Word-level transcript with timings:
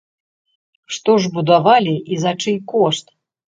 Што 0.95 1.15
ж 1.21 1.31
будавалі 1.37 1.95
і 2.15 2.21
за 2.25 2.35
чый 2.41 2.61
кошт? 2.75 3.17